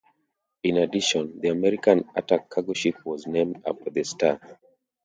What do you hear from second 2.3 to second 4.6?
cargo ship was named after the star.